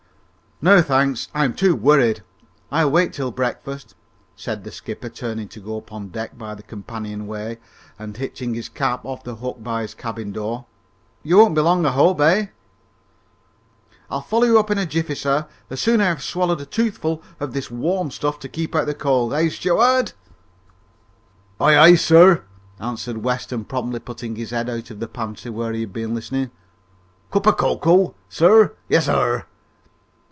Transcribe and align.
"No, 0.63 0.79
thanks; 0.79 1.27
I'm 1.33 1.55
too 1.55 1.75
worried. 1.75 2.21
I'll 2.71 2.91
wait 2.91 3.13
till 3.13 3.31
breakfast," 3.31 3.95
said 4.35 4.63
the 4.63 4.69
skipper, 4.69 5.09
turning 5.09 5.47
to 5.47 5.59
go 5.59 5.79
up 5.79 5.91
on 5.91 6.09
deck 6.09 6.37
by 6.37 6.53
the 6.53 6.61
companion 6.61 7.25
way 7.25 7.57
and 7.97 8.15
hitching 8.15 8.53
his 8.53 8.69
cap 8.69 9.03
off 9.03 9.23
the 9.23 9.37
hook 9.37 9.63
by 9.63 9.81
his 9.81 9.95
cabin 9.95 10.31
door. 10.31 10.67
"You 11.23 11.37
won't 11.39 11.55
be 11.55 11.61
long, 11.61 11.83
I 11.87 11.93
hope, 11.93 12.21
eh?" 12.21 12.49
"I'll 14.11 14.21
follow 14.21 14.43
you 14.45 14.59
up 14.59 14.69
in 14.69 14.77
a 14.77 14.85
jiffey, 14.85 15.15
sir, 15.15 15.47
as 15.71 15.79
soon 15.81 15.99
as 15.99 16.05
I 16.05 16.09
have 16.09 16.21
swallowed 16.21 16.61
a 16.61 16.67
toothful 16.67 17.23
of 17.39 17.53
this 17.53 17.71
warm 17.71 18.11
stuff 18.11 18.37
to 18.41 18.47
keep 18.47 18.75
out 18.75 18.85
the 18.85 18.93
cold. 18.93 19.33
Hi, 19.33 19.47
steward?" 19.47 20.13
"Aye, 21.59 21.75
aye, 21.79 21.95
sir?" 21.95 22.43
answered 22.79 23.23
Weston, 23.23 23.65
promptly 23.65 23.99
putting 23.99 24.35
his 24.35 24.51
head 24.51 24.69
out 24.69 24.91
of 24.91 24.99
his 24.99 25.09
pantry, 25.09 25.49
where 25.49 25.73
he 25.73 25.79
had 25.81 25.91
been 25.93 26.13
listening. 26.13 26.51
"Cup 27.31 27.47
of 27.47 27.57
cocoa, 27.57 28.13
sir? 28.29 28.75
yezzir." 28.87 29.47